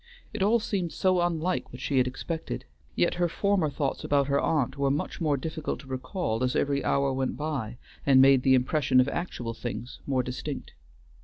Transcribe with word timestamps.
It 0.33 0.41
all 0.41 0.59
seemed 0.59 0.91
so 0.91 1.21
unlike 1.21 1.71
what 1.71 1.79
she 1.79 1.99
had 1.99 2.07
expected, 2.07 2.65
yet 2.95 3.13
her 3.21 3.29
former 3.29 3.69
thoughts 3.69 4.03
about 4.03 4.25
her 4.29 4.39
aunt 4.41 4.75
were 4.75 4.89
much 4.89 5.21
more 5.21 5.37
difficult 5.37 5.79
to 5.81 5.87
recall 5.87 6.43
as 6.43 6.55
every 6.55 6.83
hour 6.83 7.13
went 7.13 7.37
by 7.37 7.77
and 8.03 8.19
made 8.19 8.41
the 8.41 8.55
impression 8.55 8.99
of 8.99 9.07
actual 9.09 9.53
things 9.53 9.99
more 10.07 10.23
distinct. 10.23 10.73